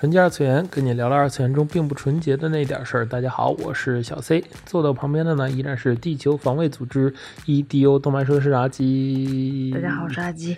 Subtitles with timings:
[0.00, 3.06] 纯洁二次元，跟你聊聊二次元中并不纯洁的那点事儿。
[3.06, 7.12] 大家好，我是小 C，坐到旁边的呢依然是地球防卫组织
[7.44, 9.70] EDO 动漫社的阿基。
[9.74, 10.56] 大家好，我是阿基。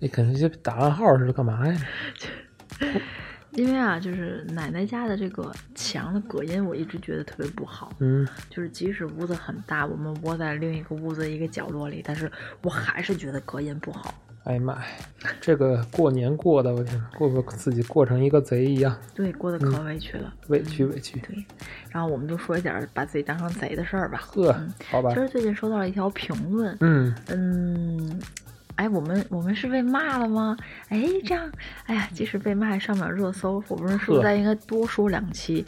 [0.00, 1.78] 你肯定就打暗号似的，干嘛呀？
[3.52, 7.92] 因为啊，就是奶奶家的这个墙的隔音，我一直觉得特别不好。
[7.98, 14.14] 嗯，就是即使屋子很大，我们窝在另一个屋子一个角落里，但是我还是觉得隔音不好。
[14.44, 14.82] 哎呀妈呀，
[15.40, 18.96] 这个过年过的，我天，过不自己过成一个贼一样。
[19.14, 21.20] 对，过得可委屈了，委屈委屈。
[21.20, 21.44] 对，
[21.90, 24.18] 然后我们就说一点把自己当成贼的事儿吧。
[24.20, 24.54] 呵，
[24.90, 25.10] 好吧。
[25.10, 28.20] 其实最近收到了一条评论，嗯嗯。
[28.76, 30.56] 哎，我们我们是被骂了吗？
[30.88, 31.52] 哎，这样，
[31.84, 35.64] 哎呀，即使被骂上不了热搜，我们是不是再应该多说两期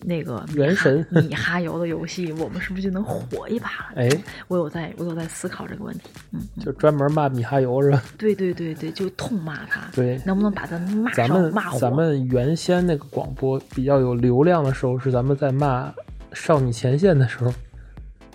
[0.00, 2.32] 那个原神米哈游的游戏？
[2.32, 3.96] 我们是不是就能火一把了？
[3.96, 4.08] 哎，
[4.46, 6.04] 我有在，我有在思考这个问题。
[6.32, 8.02] 嗯，就专门骂米哈游是吧？
[8.16, 9.90] 对对对对，就痛骂他。
[9.94, 11.78] 对，能不能把他骂咱们骂火？
[11.78, 15.92] 咱们原先那个广播比较有流量的时候，是咱们在骂
[16.32, 17.52] 少女前线的时候。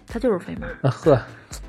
[0.06, 1.20] 他就是飞马啊呵，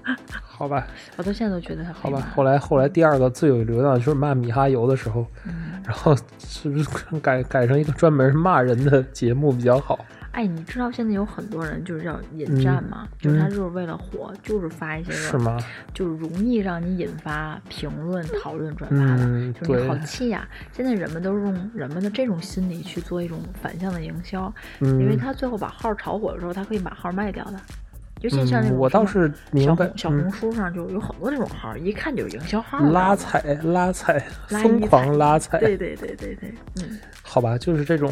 [0.57, 2.33] 好吧，我到现在都觉得他好吧。
[2.35, 5.27] 后来后来第二个最有流量就是骂米哈游的时候，
[5.85, 6.89] 然后是不是
[7.21, 9.99] 改改成一个专门骂人的节目比较好？
[10.31, 13.07] 哎，你知道现在有很多人就是叫引战吗？
[13.21, 15.57] 就是他就是为了火，就是发一些是吗？
[15.93, 20.45] 就是容易让你引发评论、讨论、转发的，就是你好气呀！
[20.73, 27.61] 现在人们都是用人们的这种心理去做一种反向的营销，因为他最后把号炒火的时候，他可以把号卖掉的。
[28.25, 34.19] 尤其像那种，我倒是明白，小红书上就有很多这种号，一看就是营销号，拉踩拉踩，
[34.49, 38.11] 疯狂拉踩，对对对对对，嗯，好吧，就是这种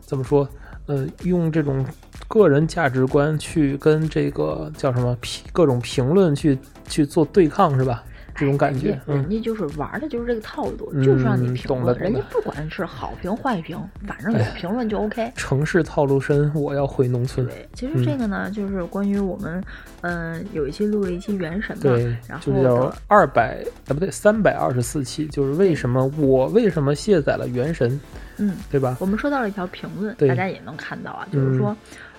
[0.00, 0.48] 怎么说？
[0.86, 1.84] 呃，用这种
[2.26, 8.02] 个人价值观去跟这个叫什么评各种评论去去做对抗，是吧？
[8.36, 11.98] 这种感觉，人家就是玩的就是这个套路，就是让你评论。
[11.98, 15.32] 人家不管是好评坏评，反正有评论就 OK。
[15.34, 17.46] 城市套路深，我要回农村。
[17.46, 19.62] 对，其实这个呢，就是关于我们，
[20.02, 27.90] 嗯，有一期录了一期《原神》嘛，然后二百啊，不对，三百二十四期，就是为什么我为什么卸载了《原神》？
[28.38, 28.96] 嗯，对吧？
[29.00, 31.74] 我们收到了一条评论，大家也能看到啊，就是说。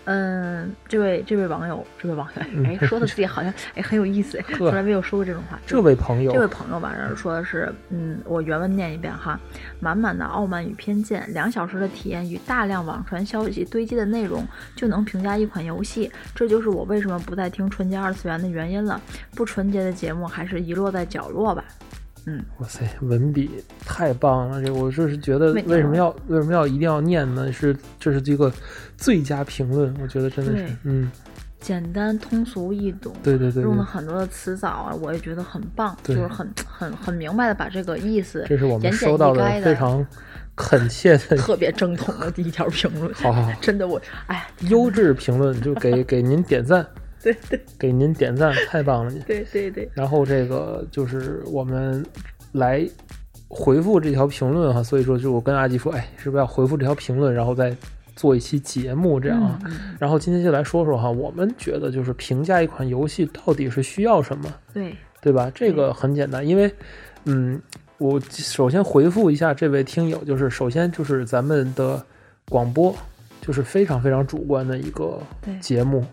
[0.10, 5.60] 嗯，这位这位网友，这位网友，哎，说的自己好像哎很有意思，从来没有说过这种话。
[5.66, 9.38] 这位朋友，这位朋友吧，然后说的是，嗯，我原文念一遍哈，
[9.82, 14.48] 满满的傲慢与偏见，两小时的体验与大量网传消息堆积的内容
[14.78, 19.02] 就能评价一款游戏，这就是我为什么不再听纯洁二次元的原因了。
[19.36, 21.66] 不纯洁的节目还是遗落在角落吧。
[22.30, 23.50] 嗯，哇塞，文笔
[23.86, 24.62] 太棒了！
[24.62, 27.50] 这我就是觉得，为什么要为什么要一定要念呢？
[27.54, 28.52] 是这是这个
[28.98, 31.10] 最佳评论，我觉得真的是，嗯，
[31.62, 40.06] 简单通俗易懂，对对对，用了很多的词藻啊，我也觉得很棒，就是很很很明白的把这个意思，这是我们收到的非常
[40.54, 43.14] 恳切的、特别正统的第一条评论。
[43.16, 46.86] 好好，真的我哎，优质评论就给给您点赞。
[47.34, 49.12] 对对，给您点赞，太棒了！
[49.28, 49.90] 对对对。
[49.94, 52.06] 然后这个就是我们
[52.54, 52.88] 来
[53.48, 57.76] 回复这条评论哈，所以说就我跟阿吉说，哎，是不是要回复这条评论，然后再
[58.16, 59.60] 做一期节目这样啊？
[60.00, 64.54] 然后今天就来说说哈，我们觉得就是评价一款游戏到底是需要什么？
[64.74, 65.52] 对对吧？
[65.54, 66.74] 这个很简单，因为
[67.26, 67.62] 嗯，
[67.98, 72.02] 我首先回复一下这位听友，就是首先就是咱们的
[72.50, 72.96] 广播
[73.42, 75.20] 就是非常非常主观的一个
[75.60, 76.06] 节目。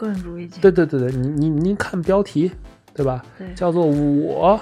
[0.00, 0.48] 个人主义。
[0.62, 2.50] 对对对对，你你您看标题，
[2.94, 3.22] 对吧？
[3.36, 4.58] 对，叫做我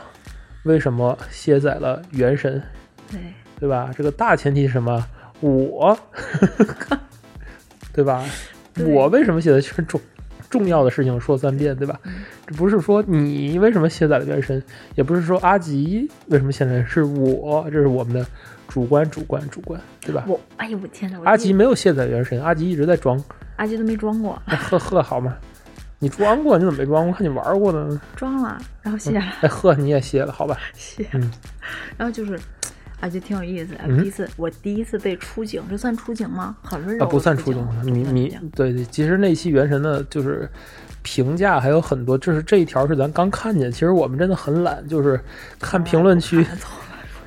[0.64, 2.60] 为什么卸载了原神？
[3.08, 3.20] 对，
[3.60, 3.90] 对吧？
[3.96, 5.06] 这个大前提是什么？
[5.40, 5.96] 我，
[7.94, 8.24] 对吧？
[8.84, 10.00] 我为什么写的全重
[10.50, 12.00] 重要的事情说三遍，对吧？
[12.44, 14.60] 这不是说你为什么卸载了原神，
[14.96, 18.26] 也不是说阿吉为什么卸载，是我，这是我们的
[18.66, 20.24] 主观主观主观，对吧？
[20.26, 21.20] 我，哎呦我天哪！
[21.24, 23.22] 阿吉没有卸载原神，阿吉一直在装。
[23.58, 25.36] 阿杰都没装过，呵呵，好吗？
[25.98, 27.12] 你装过，你怎么没装过？
[27.12, 28.00] 看你玩过呢。
[28.14, 29.24] 装了，然后卸了。
[29.40, 30.56] 哎呵，你也卸了，好吧？
[30.74, 31.04] 卸。
[31.96, 32.38] 然后就是，
[33.00, 33.74] 阿吉挺有意思。
[34.00, 36.56] 第一次，我第一次被出警，这算出警吗？
[36.62, 37.04] 很温柔。
[37.06, 37.66] 不算出警。
[37.82, 40.48] 你你对对，其实那期原神的，就是
[41.02, 43.72] 评价还有很多，就是这一条是咱刚看见。
[43.72, 45.20] 其实我们真的很懒，就是
[45.58, 46.46] 看评论区。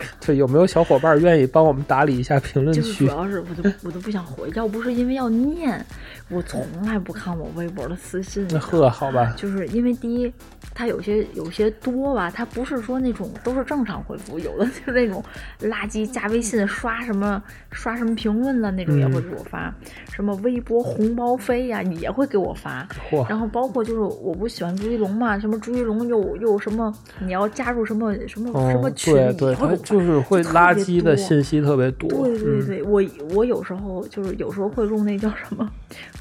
[0.25, 3.07] 对，有没有小伙伴愿意帮我们打理一下评论就是主？
[3.07, 5.85] 要是我都我都不想回，要不是因为要念，
[6.29, 8.47] 我从来不看我微博的私信。
[8.49, 10.31] 那呵，好吧，就是因为第一，
[10.73, 15.23] 它有些有些多吧，它不是说那种都是正常回复，有的 就是那种
[15.61, 17.41] 垃圾加微信刷什么
[17.71, 19.73] 刷什么评论了那种也会给我发，
[20.11, 22.87] 什么微博红包飞呀、也会给我发。
[23.27, 32.09] 然后包括就是我不喜欢朱一龙嘛，什么朱一龙又又什么你要加入什么什么、什么嗯，群，对对，会就是会垃圾的信息特别多。
[32.09, 33.03] 对对嗯，对，我
[33.33, 35.69] 我有时候就是有时候会用那叫什么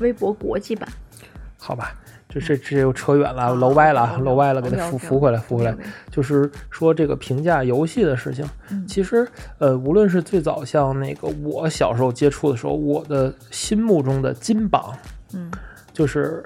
[0.00, 0.88] 微博国际版，
[1.58, 1.94] 好吧，
[2.30, 5.76] 这这这又扯远了，啊楼歪了楼歪了，给它扶扶回来，扶回来。
[6.10, 9.26] 就是说这个评价游戏的事情，嗯其实
[9.58, 14.94] 呃，无论是最早像那个我小时候接触的时候，我的心目中的金榜
[15.34, 15.50] 嗯，
[15.92, 16.44] 就是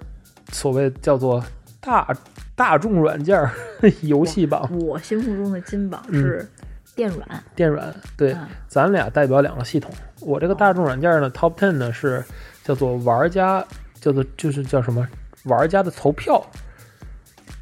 [0.51, 1.45] 所谓叫做
[1.81, 2.09] 大
[2.57, 3.39] 大众软件
[4.03, 6.49] 游戏榜我心目中的金榜嗯是
[6.95, 9.91] 电软，电软，对，嗯咱俩代表两个系统。
[10.21, 12.25] 我这个大众软件呢，Top Ten 呢是
[12.63, 13.63] 叫做玩家，
[14.01, 15.07] 叫做就是叫什么
[15.45, 16.45] 玩家的投票。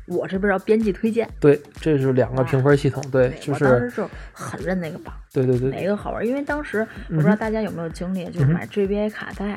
[0.06, 3.02] 我这边要编辑推荐，对，这是两个评分系统。
[3.10, 6.26] 对，就是当时就很认那个榜，对对对，哪个好玩？
[6.26, 9.56] 因为当时我不知道大家有没有经历，就是买 GBA 卡带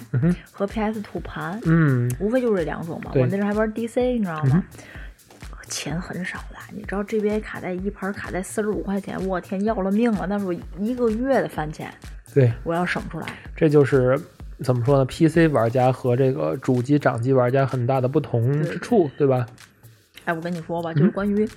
[0.51, 3.11] 和 PS 土盘，嗯，无非就是这两种嘛。
[3.15, 4.63] 我那时候还玩 DC，你知道吗？
[5.67, 10.27] 钱很少的，你知道 GBA 卡带一盘卡带四十五块钱，我天，要了命了！
[10.29, 11.91] 那是我一个月的饭钱，
[12.35, 13.27] 对，我要省出来。
[13.55, 14.17] 这就是
[14.63, 19.45] 怎么说呢？PC 玩家和这个主机掌机玩家很大的不同之处，对吧？
[20.25, 21.47] 哎，我跟你说吧，嗯就是关于，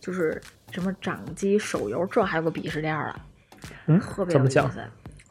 [0.00, 3.20] 就是什么掌机、手游，这还有个鄙视链儿啊，
[3.86, 4.80] 嗯特别怎么讲有意思。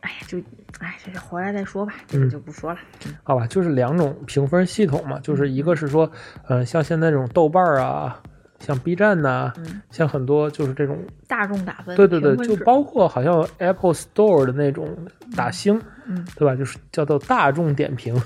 [0.01, 0.38] 哎呀，就
[0.80, 2.80] 哎，这个回来再说吧，这个嗯就不说了。
[3.07, 6.10] 嗯好吧，就是两种评分系统嘛，就是一个是说，
[6.48, 8.22] 嗯、像现在这种豆瓣儿啊，
[8.66, 10.98] 像 B 站呐、嗯，像很多就是这种，
[11.28, 14.90] 大众打分，对对对就包括好像 Apple Store 的那种
[15.36, 16.56] 打星，嗯，对吧？
[16.56, 18.20] 就是叫做大众点评，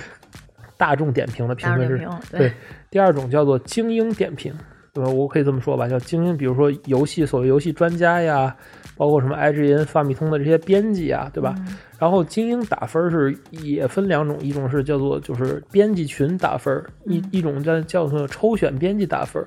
[0.76, 1.98] 大众点评的评分制。
[1.98, 2.52] 大众点评，对，
[2.90, 4.52] 第二种叫做精英点评，
[4.92, 5.10] 对吧？
[5.10, 8.54] 我可以这么说吧，叫精英，比如说游戏所谓游戏专家呀，
[8.96, 11.54] 包括什么 IGN、发米通的这些编辑啊，对吧？
[11.58, 16.72] 嗯然后精英打分是也分两种，一种是叫做就是编辑群打分，
[17.06, 19.44] 一嗯一种叫叫做抽选编辑打分，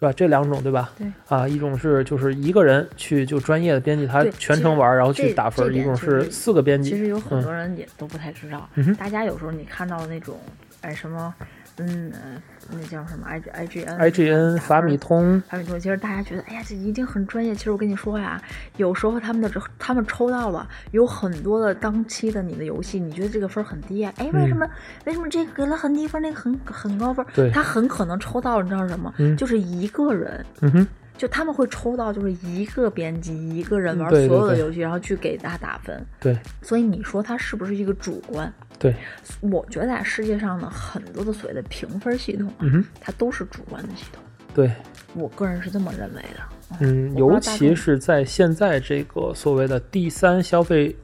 [0.00, 0.12] 对吧？
[0.16, 0.90] 这两种对吧？
[0.96, 6.88] 对啊，一种是就是一个人去就专业的编辑他全程玩，然后去打分，这一种是四个编辑。
[6.90, 10.38] 其实有很嗯多人也都不太知道，嗯大家有时候你看到的那种，
[10.80, 11.32] 哎什么，
[11.78, 17.54] 嗯，呃那叫什么 I I G N IGN、法米通，法米通，其实大家觉得，哎呀，这一定很专业。
[17.54, 18.40] 其实我跟你说呀，
[18.76, 24.12] 有时候他们的这他们抽到了有很多的当期的你的游戏，你觉得这个分儿很低啊？
[24.18, 24.68] 哎，为什么、
[25.04, 27.24] 为什么这个给了很低分，那个很很高分？
[27.52, 29.12] 他很可能抽到了，你知道是什么？
[29.18, 30.44] 嗯就是一个人。
[30.60, 36.04] 嗯哼，就他们会抽到，就是一个编辑一个人玩所有的游戏，然后去给他打分。
[36.20, 38.52] 对所以你说他是不是一个主观？
[38.80, 38.96] 对，
[39.40, 44.22] 我觉得啊，世界上呢很多的所谓的评分系统啊，嗯，它都是主观的系统。
[44.54, 44.72] 对，
[45.14, 46.78] 我个人是这么认为的。
[46.80, 50.96] 嗯，尤其是在现在这个所谓的第三消费，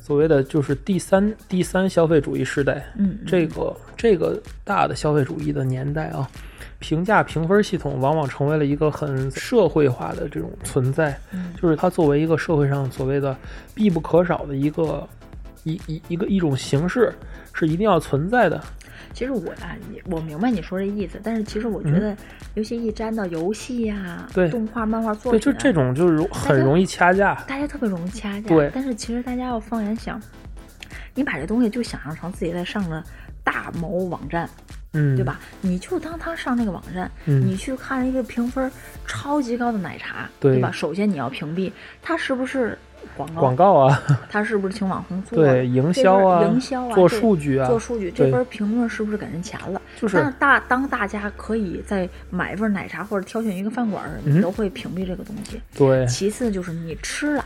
[0.00, 6.26] 所谓的就是第三第三消费主义时代，嗯，这个这个大的消费主义的年代啊，
[6.78, 11.52] 评价评分系统往往成为了一个很社会化的这种存在，嗯。
[11.60, 13.36] 就是它作为一个社会上所谓的
[13.74, 15.06] 必不可少的一个
[15.66, 17.12] 一一一个一种形式，
[17.52, 18.62] 是一定要存在的。
[19.12, 22.16] 其实我啊，也我明白你说这意思，但是其实我觉得，
[22.54, 27.34] 尤其一沾到游戏呀、嗯对动画、漫画作对，品、就这，种就是容很容易掐架。
[27.48, 28.48] 大家特别容易掐架。
[28.48, 30.20] 对但是其实大家要放眼想，
[31.14, 33.02] 你把这东西就想象成自己在上了
[33.42, 34.48] 大某网站，
[34.92, 35.24] 嗯，对？
[35.24, 35.40] 吧？
[35.62, 38.70] 你就当他上那个网站，嗯你去看一个评分
[39.06, 40.70] 超级高的奶茶，对吧？
[40.70, 42.78] 首先你要屏蔽他是不是
[43.16, 47.66] 广告，广告啊， 他是不是请网红做，对营销啊营销啊，做数据啊。
[47.66, 48.26] 做数据，对。
[48.26, 49.80] 这边评论是不是给人钱了？
[50.00, 50.16] 就是。
[50.16, 55.60] 那大当大家可以在买一份奶茶或者挑选一个饭馆你都会屏蔽这个东西。
[55.76, 56.06] 对。
[56.06, 57.44] 其次就是你吃了，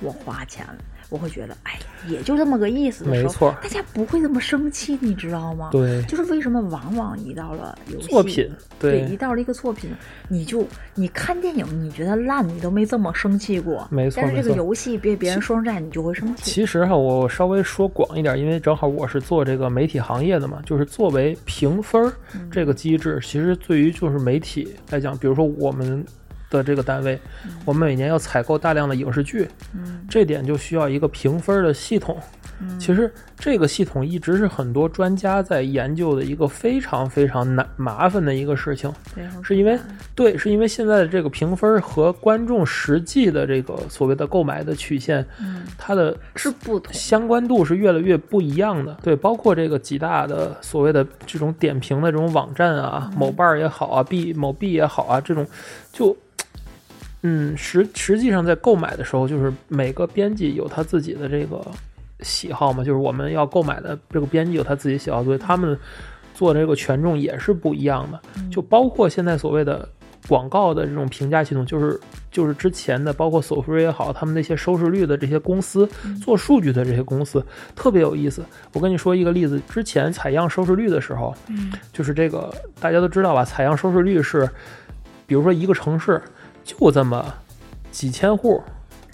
[0.00, 0.76] 我花钱了，
[1.08, 5.68] 我会觉得，哎，也就这么个意思的时候，没错大家不会这么生气，你知道吗？
[5.72, 6.02] 对。
[6.04, 9.90] 就是为什么往往一到了游戏作品，对，一到了一个作品，
[10.28, 13.86] 你就你看电影，你觉得烂，你都没这么生气过。
[13.90, 16.50] 没错但是这个游戏被别人说成这样，你就会生气。
[16.50, 22.12] 其实哈，我稍微说广一点，因为正好我是做这个媒体行业的嘛，就是作为评分
[22.50, 26.04] 这个机制，其实对于就是媒体来讲，比如说我们
[26.50, 27.18] 的这个单位，
[27.64, 32.16] 我们每年要采购大量的影视剧，嗯这点就需要一个评分儿的系统。
[32.58, 38.90] 嗯其实这个系统一直是很多专家在研究的一个非常非常难麻烦的一个事情。
[39.42, 39.78] 是因为
[40.14, 48.96] 对，是因为现在的这个评分和观众实际的这个所谓的购买的曲线，嗯它的是不同相关度是越来越不一样的。
[49.02, 55.46] 对，包括这个几大的所谓的这种点评的这种网站啊，某瓣儿也好啊，B 某 B 也好啊，这种
[55.92, 56.16] 就。
[57.22, 61.60] 嗯，实实际上在购买的时候，就是每个编辑有他自己的这个
[62.20, 65.76] 喜好嘛，就是我们要购买的这个编辑有他自己喜好，所以他们
[66.34, 68.20] 做的这个权重也是不一样的。
[68.50, 69.88] 就包括现在所谓的
[70.28, 71.98] 广告的这种评价系统，就是
[72.30, 75.88] 就是之前的，包括索福瑞也好，他们那些收视率的这些公司，
[76.22, 77.44] 做数据的这些公司
[77.74, 78.44] 特别有意思。
[78.72, 84.48] 我跟你说一个例子，之前采样收视率的时候，嗯就是这个大家都知道吧，采样收视率是，
[85.26, 86.20] 比如说一个城市
[86.66, 87.24] 就这么
[87.90, 88.60] 几千户。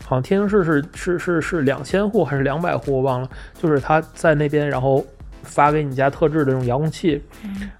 [0.05, 3.31] 好像天津市是是是是两千户还是两百户，我忘了。
[3.63, 5.07] 就是他在那边，然后
[5.43, 7.23] 发给你家特制的这种遥控器，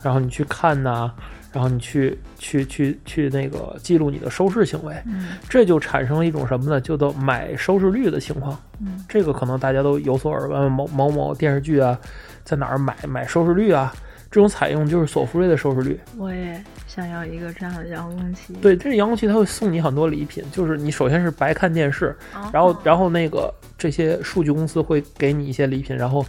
[0.01, 1.13] 然后你去看呐、
[1.53, 6.81] 然后你去去去去那个记录你的收视行为，嗯这就产生了一种什么呢？
[6.81, 8.59] 叫做买收视率的情况。
[8.81, 11.99] 嗯这个可能大家都有所耳闻，某某某电视剧啊，
[12.45, 13.93] 在哪儿买买收视率啊？
[14.33, 16.01] 这种采用就是索福瑞的收视率。
[16.17, 18.55] 我也想要一个这样的遥控器。
[18.63, 26.25] 对，这遥控器它会送你很多礼品，就是你首先是白看电视，哦，然后然后那个这些数据公司会给你一些礼品，然后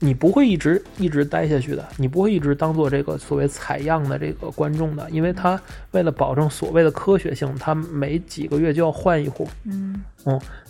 [0.00, 9.48] 你不会一直一直待下去的，你不会一直当做这个所谓采样的这个观众的，因为他为了保证所谓的科学性，他每几个月就要换一户。
[9.64, 10.02] 嗯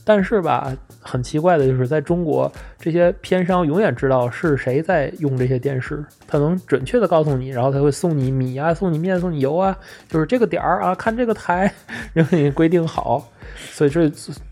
[0.04, 9.76] 但是吧，很奇怪的就是在中国，这些片商永远知道是谁在用这些电视，他能准确的告诉你，然后他会送你米啊，送你面，送你油啊，
[10.08, 11.70] 就是这个点儿啊，看这个台，
[12.14, 13.30] 然后给你规定好，
[13.73, 14.08] 所以这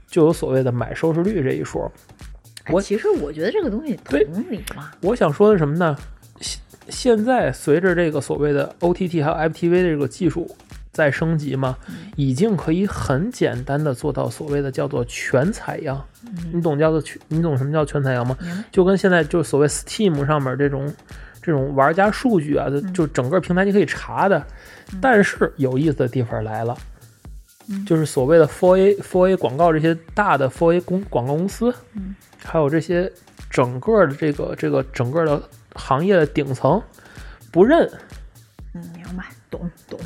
[0.09, 1.91] 就有所谓的买收视率这一说。
[2.71, 4.91] 我哎其实我觉得这个东西对同理嘛。
[5.01, 5.97] 我想说的什么呢？
[6.41, 10.49] 现现在随着这个所谓的 OTT 还有 FTV 的这个技术
[10.93, 11.77] 在升级嘛，
[12.17, 16.03] 已经可以很简单的做到所谓的叫做全采样。
[16.53, 17.21] 你懂叫做全？
[17.29, 18.37] 你懂什么叫全采样吗？
[18.71, 20.93] 就跟现在就所谓 Steam 上面这种
[21.43, 24.45] 这种玩家数据啊，就就整个平台你可以查的。
[25.01, 26.77] 但是有意思的地方来了。
[27.85, 32.15] 就是所谓的 fora、fora 广告这些大的 fora 公广告公司，嗯
[32.47, 33.11] 还有这些
[33.51, 35.43] 整个的这个这个整个的
[35.75, 36.81] 行业的顶层
[37.51, 37.91] 不认，
[38.75, 39.99] 嗯，明白，懂懂。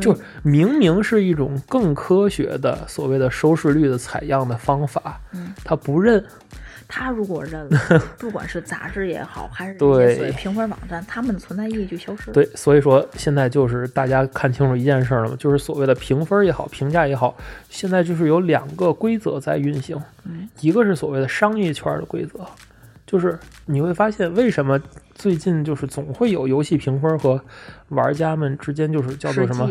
[0.00, 6.24] 就明明是一种更科学的所谓的收视率的采样的方法，嗯他不认，
[6.94, 7.80] 他如果认了，
[8.18, 12.34] 不管是杂志也好，还是这对些所谓评分网站，他们的存在意义就消失了。
[12.34, 17.34] 对，所以说现在就是大家看清楚一件事儿了嘛，就是所谓的评分也好，评价也好，
[17.70, 22.46] 现在就是有两个规则在运行，嗯一个是所谓的商业圈的规则，
[23.12, 24.80] 就是你会发现为什么
[25.14, 27.38] 最近就是总会有游戏评分和
[27.90, 29.66] 玩家们之间就是叫做什么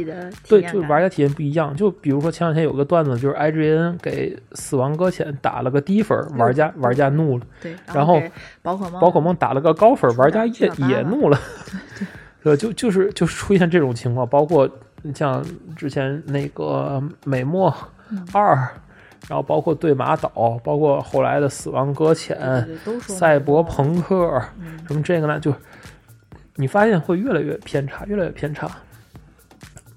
[0.47, 1.75] 对，就玩家体验不一样。
[1.75, 8.21] 就比如说前两天有个段子，就是 IGN 给《死亡搁浅》打了个低分，玩家玩家怒了；对，然后
[8.61, 11.39] 宝可梦宝可梦打了个高分，玩家也也怒了。
[12.43, 14.69] 对，就就是就是出现这种情况，包括
[15.15, 15.43] 像
[15.75, 17.75] 之前那个美墨
[18.11, 18.69] 嗯二，
[19.27, 25.53] 然后包括对马岛，包括后来的《死亡搁浅》对对对赛博朋克嗯什么这个呢，就
[26.55, 28.69] 你发现会越来越偏差，越来越偏差。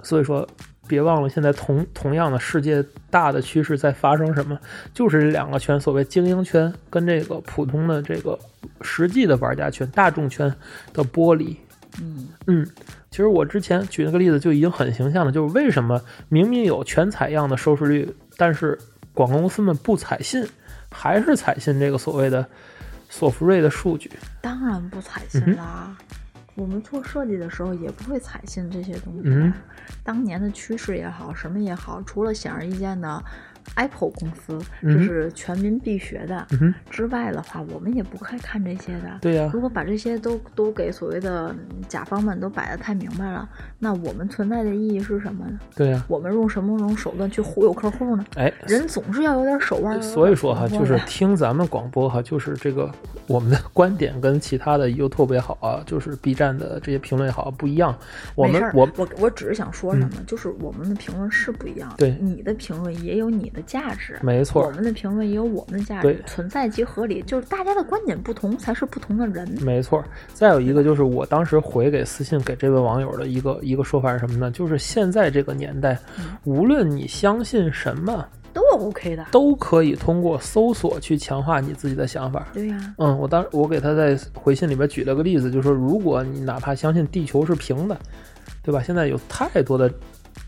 [0.02, 0.46] 所以说，
[0.86, 4.58] 别忘了现在同同样的世界大的趋势在发生什么，
[4.92, 8.38] 就是这两个圈，所谓精英圈跟这个普通的这个
[8.82, 10.54] 实际的玩家圈、大众圈
[10.92, 11.56] 的剥离。
[12.02, 12.66] 嗯嗯，
[13.10, 18.78] 其实我之前举那个例子就已经很形象了，就是为什么明明有全采样的收视率，但是
[19.14, 20.46] 广告公司们不采信，
[20.90, 22.46] 还是采信这个所谓的
[23.08, 24.10] 索福瑞的数据。
[24.42, 25.96] 当然不采嗯信啦。
[26.56, 29.52] 我们做设计的时候也不会采信这些东西
[30.04, 33.24] 当年的趋势也好，什么也好，除了显而易见的
[33.74, 39.18] Apple 公司，嗯哼这是全民必学的、嗯，之外的话，我们也不该看这些的。
[39.20, 45.58] 对呀、如果把这些都都给所谓的嗯甲方们都摆得太明白了，那我们存在的意义是什么呢？
[45.74, 48.24] 对呀、我们用什么种手段去忽悠客户呢？
[48.36, 50.02] 哎，人总是要有点手腕儿。
[50.02, 52.90] 所以说哈，就是听咱们广播哈，就是这个
[53.26, 57.96] 我们的观点跟其他的 YouTube 也好啊，就是 B 站的这些评论也好不一样。
[58.34, 69.48] 我们我我我只是想说什么，就是我们的评论是不一样的，对你的评论也有你的价值，没错我们的评论也有我们的价对值，存在即合理，就是大家的观点不同才是不同的人。
[69.62, 70.02] 没错，
[70.32, 74.50] 再有一个就是我当时回给私信给这位网友的一个一个说法是什么呢？
[74.50, 79.26] 就是现在这个年代，嗯无论你相信什么，都 OK 的。
[79.30, 82.46] 都可以通过搜索去强化你自己的想法。
[82.52, 87.98] 对呀、嗯，我当我给他在回信里边举了个例子，就是说，如果你哪怕相信地球是平的，
[88.62, 88.82] 对吧？
[88.82, 89.92] 现在有太多的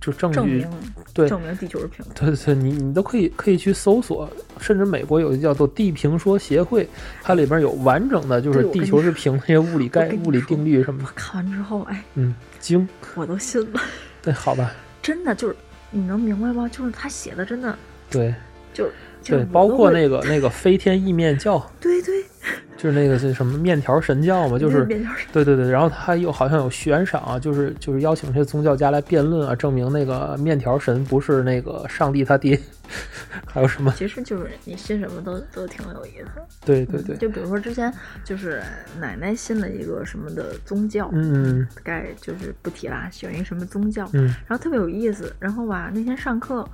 [0.00, 0.69] 就证明，
[1.12, 2.14] 对证明地球是平的。
[2.14, 4.28] 对对对，你你都可以可以去搜索，
[4.61, 6.88] 甚至美国有一个叫做地平说协会，
[7.23, 13.81] 它里边有完整的就是地球是平的这些物理概物理定律什么的，看完之后，哎，嗯，惊，我都信了，
[14.23, 15.57] 对，好吧， 真的就是
[15.90, 16.69] 你能明白吗？
[16.71, 17.76] 就是他写的真的
[18.11, 18.35] 对
[18.73, 21.95] 就是就包括那个那个飞天意面教， 对对，
[22.76, 32.59] 就是那个是什么面条神教嘛，就是面条是对对对，然后他又好像有悬赏啊，就是就是邀请这些宗教家来辩论啊，证明那个面条神不是那个上帝他爹，
[33.47, 33.92] 还有什么？
[33.97, 36.26] 其实就是你信什么都都挺有意思。
[36.64, 37.92] 对对对，就比如说之前
[38.25, 38.62] 就是
[39.00, 45.35] 奶奶信了一个什么的宗教，嗯该就是不提啦，选一个什么宗教，嗯然后特别有意思。
[45.38, 46.68] 然后吧，那天上课，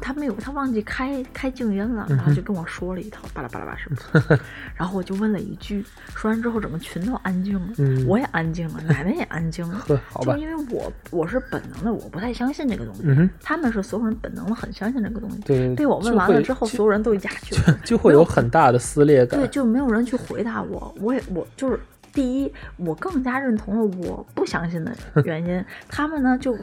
[0.00, 3.96] 他没有，他忘记开开静音了，然后就跟我说了一套巴拉巴拉巴什么
[4.28, 4.40] 的。
[4.74, 9.78] 然后我就问了一句，说完之后整个群都安静了，嗯我也安静了，奶奶也安静了。
[9.86, 13.02] 呵，好吧就，因为我我是本能的，我不太相信这个东西。
[13.04, 15.38] 嗯，他们是所有人本能的很相信这个东西。
[15.40, 17.78] 对，被我问完了之后，所有人都哑去了。
[17.84, 20.94] 就会有很大的撕裂感对，，就没有人去回答我。
[21.00, 21.78] 我也我就是
[22.12, 24.92] 第一，我更加认同了我不相信的
[25.24, 25.64] 原因。
[25.88, 26.56] 他们呢就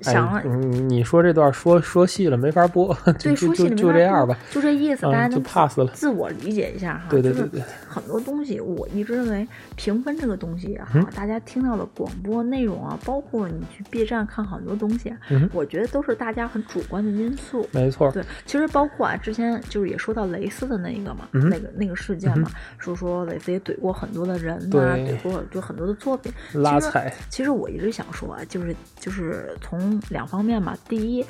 [0.00, 5.86] 想了哎，嗯，你说这段说说细了没法播，就对，就就说戏里面就这样吧，就这意思，大家嗯，就能 pass 了。
[5.94, 7.04] 自我理解一下哈。
[7.10, 15.12] 就是对对对对，很多东西我一直认为评分这个东西也好，嗯大家听到的广播内容啊，包括你去 B 站看很多东西
[15.52, 17.66] 我觉得都是大家很主观的因素。
[17.72, 26.32] 没错，对，其实包括啊，之前就是也说到蕾丝的那一个嘛，嗯那个那个事件嘛，说说蕾丝也怼过很多的人呐、对怼过就很多的作品。
[26.46, 31.24] 其实拉踩，其实我一直想说啊，就是就是从两方面嘛，第一。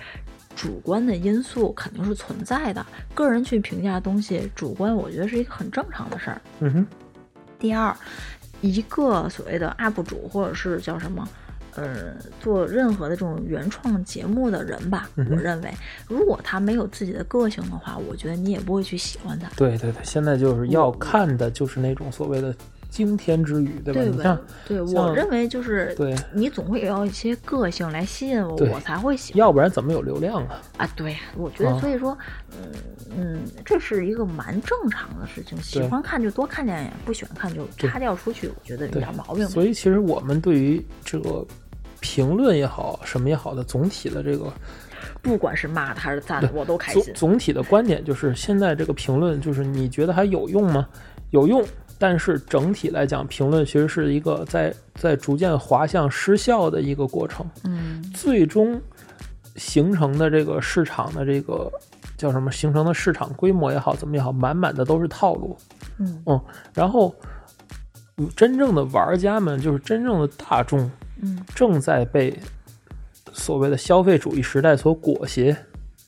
[0.55, 6.39] 主观的因素肯定是存在的，个人去评价东西，主观我觉得是一个很正常的事儿。
[6.61, 6.87] 嗯哼，
[7.59, 7.97] 第二，
[8.61, 11.27] 一个所谓的 UP 主或者是叫什么，
[11.75, 15.73] 呃，做任何的这种原创节目的人吧，嗯我认为，
[16.07, 19.49] 如果他没有自己的个性的话，我觉得你也不会去喜欢他。
[19.57, 22.55] 对对对，现在就是要看的就是那种所谓的
[22.93, 24.01] 惊天之语，对吧？
[24.01, 24.41] 对你像？
[24.69, 30.61] 对我认为就是，对你总会要一些个性来吸引我，我才会喜欢要不然怎么有流量啊？
[30.77, 30.89] 啊。
[30.95, 32.17] 对呀，我觉得啊所以说，
[32.51, 32.69] 嗯
[33.17, 35.59] 嗯，这是一个蛮正常的事情。
[35.63, 38.49] 喜欢看就多看两眼，不喜欢看就对擦掉出去。
[38.49, 39.49] 我觉得一对点毛病。
[39.49, 41.43] 所以其实我们对于这个
[42.01, 44.53] 评论也好，什么也好的总体的这个
[45.23, 47.15] 不管是骂的还是赞的，我都开总心。
[47.15, 50.87] 总体的观点就是，现在这个评论就是你觉得还有用吗？
[51.31, 51.65] 有用，
[52.03, 58.83] 但是整体来讲，评论其实是一个在在逐渐滑向失效的一个过程，嗯最终
[59.55, 61.71] 形成的这个市场的这个
[62.17, 62.51] 叫什么？
[62.51, 65.57] 形成的市场规模也好，怎么也好，满满的都是套路。
[65.99, 66.41] 嗯嗯，
[66.75, 67.15] 然后
[68.17, 72.37] 嗯真正的玩家们，就是真正的大众，嗯正在被
[73.33, 75.57] 所谓的消费主义时代所裹挟。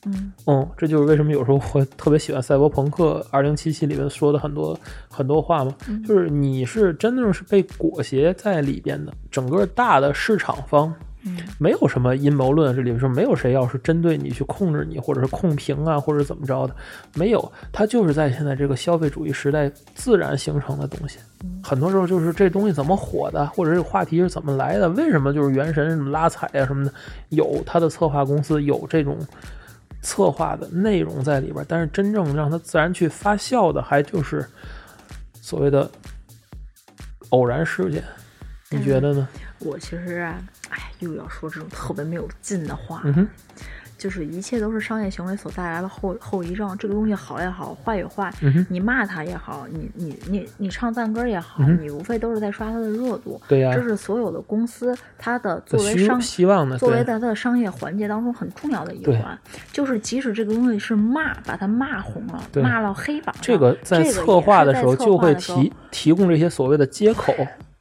[0.05, 10.93] 嗯嗯，这就是为什么有时候我特别喜欢《赛博朋克2077》里面说的很多很多话嘛，嗯就是你是真正是被裹挟在里边的，整个大的市场方
[11.27, 16.75] 嗯没有什么阴谋论，这里面说没有谁要是针对你去控制你，或者是控评啊，或者怎么着的，
[17.15, 21.17] 没有，它就是在现在这个消费主义时代自然形成的东西。
[21.63, 26.93] 很多时候就是这东西怎么火的，或者这个话题是怎么来的，为什么就是原神什么拉踩啊什么的，
[27.29, 29.17] 有它的策划公司有这种
[30.05, 34.47] 策划的内容在里边，但是真正让它自然去发酵的，还就是
[35.41, 35.89] 所谓的
[37.29, 38.03] 偶然事件。
[38.69, 39.27] 你觉得呢？
[39.59, 40.39] 我其实啊，
[40.69, 43.27] 哎，又要说这种特别没有劲的话，嗯哼，
[44.05, 46.77] 就是一切都是商业行为所带来的后后遗症。
[46.77, 53.41] 这个东西好也好，坏也坏，嗯，你骂他也好，你你你你唱赞歌也好，嗯你无非都是在刷他的热度。
[53.47, 56.77] 对呀、这是所有的公司它的作为商希望呢？
[56.77, 59.35] 作为在它的商业环节当中很重要的一环，
[59.71, 67.33] 就是即使这个东西是骂，把它骂红了，骂到黑榜，这个在策划的时候就会提提供这些所谓的接口。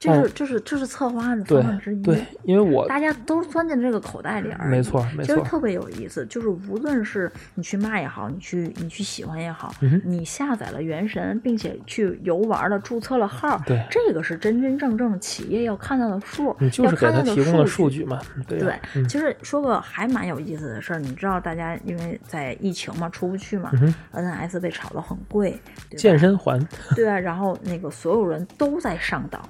[0.05, 2.03] 这是嗯这是这是策划案的方案之一。
[2.03, 4.71] 对，因为我大家都钻进这个口袋里而已。
[4.71, 26.61] 没错没错其实特别有意思，就是无论是你去骂也好，你去你去喜欢也好，嗯你下载了原神，并且去游玩了，注册了号，对这个是真真正正企业要看到的数，你就是给他要看到提供的数数据嘛，对呀对，嗯其实说个还蛮有意思的事儿，你知道，大家因为在疫情嘛，出不去嘛、嗯 n s 被炒得很贵，对健身环，
[26.95, 29.41] 对啊，然后那个所有人都在上岛，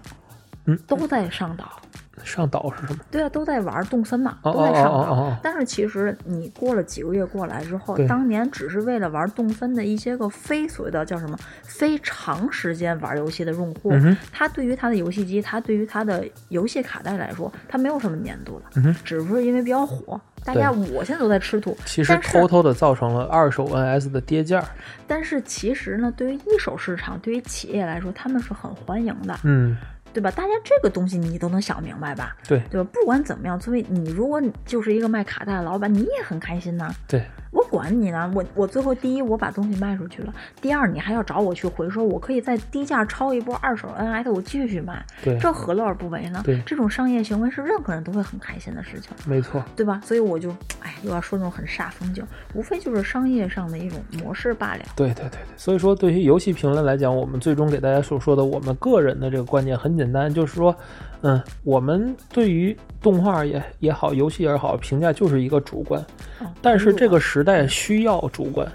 [0.67, 1.81] 嗯都在上岛，
[2.23, 3.01] 上岛是什么？
[3.11, 4.91] 对啊，都在玩动森嘛，哦都在上岛。
[4.91, 20.21] 哦哦哦哦但是其实你过了几个月过来之后，当年只是为了玩动森的一些个非所谓的叫什么非长时间玩游戏的用户，嗯他对于他的游戏机，他对于他的游戏卡带来说，他没有什么粘度了，嗯哼只是因为比较火。
[20.47, 24.63] 大家我现在都在吃土，其实偷偷的造成了二手 NS 的跌价。
[25.07, 29.75] 但是其实呢，对于一手市场，对于企业来说，他们是很欢迎的，嗯，
[30.15, 30.31] 对吧？
[30.31, 32.37] 大家这个东西你都能想明白吧？
[32.47, 32.89] 对对吧？
[32.93, 36.95] 不管怎么样，作为你，如果你就是一个卖卡带的老板，你也很开心呐。
[37.09, 46.41] 对，我管你呢，我我最后第一我把东西卖出去了，第二你还要找我去回收，我可以在低价抄一波二手 NS，我继续卖，对，这何乐而不为呢？
[46.45, 49.61] 对这种商业行为是任何人都会很开心的事情，没错。
[49.75, 50.01] 对吧？
[50.05, 54.85] 所以我就哎，又要说那种很煞风景，无非就是商业上的一种模式罢了。
[54.95, 60.75] 对对对对，所以说对于游戏评论来讲，我们最终给大家所说的，我们个人的这个观点很简单，就是说，
[61.23, 66.01] 嗯，我们对于动画也也好，游戏也好，评价就是一个主观，
[66.41, 68.67] 哦但是这个时代需要主观，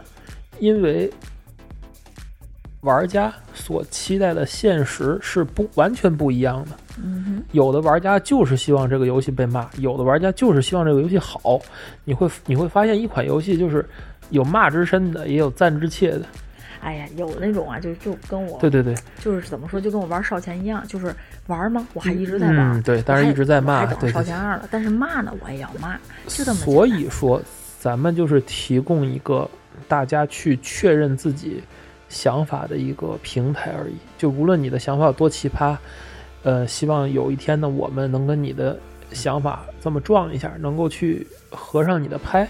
[0.60, 1.12] 因为
[2.82, 6.72] 玩家所期待的现实是不完全不一样的。
[7.02, 11.60] 嗯哼，有的玩家就是希望这个游戏被骂，有的玩家就是希望这个游戏好。
[12.04, 13.88] 你会你会发现，一款游戏就是
[14.30, 16.22] 有骂之深的，也有赞之切的。
[16.82, 21.14] 哎呀，有那种啊，就就跟我对对对，就是怎么说，就跟我玩少钱一样，就是
[21.48, 21.86] 玩吗？
[21.94, 25.98] 我还一直在玩，嗯对但是一直在骂我还等对对烧钱二了，但是骂呢，我也要骂，
[26.28, 26.60] 就这么。
[26.62, 27.42] 所以说，
[27.80, 29.50] 咱们就是提供一个
[29.88, 31.64] 大家去确认自己
[32.10, 33.96] 想法的一个平台而已。
[34.18, 35.78] 就无论你的想法有多奇葩，
[36.44, 38.78] 呃，希望有一天呢，我们能跟你的
[39.14, 42.46] 想法这么撞一下，能够去合上你的拍，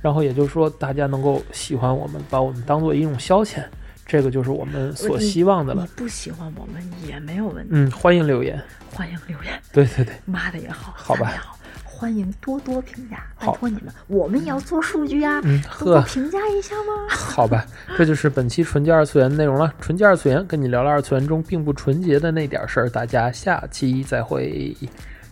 [0.00, 3.64] 然后也就是说，大家能够喜欢我们，把我们当做一种消遣，
[4.06, 5.82] 这个就是我们所希望的了。
[5.82, 8.62] 你不喜欢我们也没有问题，嗯，欢迎留言。
[8.92, 11.55] 欢迎留言，对对对，骂的也好，好吧好，
[11.98, 17.08] 欢迎多多评价，拜托你们，我们也要做数据啊，嗯多多评价一下吗？
[17.08, 17.64] 好吧，
[17.96, 19.72] 这就是本期纯洁二次元的内容了。
[19.80, 24.76] 纯洁二次元跟你聊聊二次元中并不纯洁的那点事儿，大家下期再会。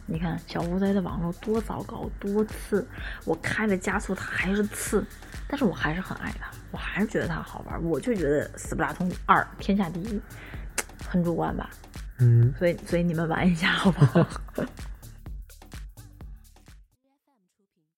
[0.07, 2.87] 你看小乌贼的网络多糟糕，多次，
[3.27, 5.05] 我开了加速它还是次，
[5.46, 10.18] 但是我还是很爱它，我还是觉得它好玩，我就觉得斯普拉通二天下第一，
[11.07, 11.68] 很主观吧，
[12.20, 14.27] 嗯，所以所以你们玩一下好不好？